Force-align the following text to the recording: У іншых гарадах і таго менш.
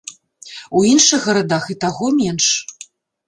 У 0.77 0.81
іншых 0.91 1.27
гарадах 1.29 1.63
і 1.73 1.77
таго 1.83 2.05
менш. 2.19 2.47